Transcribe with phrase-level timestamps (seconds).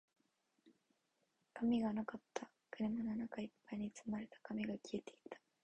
[1.53, 2.49] 紙がなかった。
[2.71, 5.39] 車の中一杯に積まれた紙が消えていた。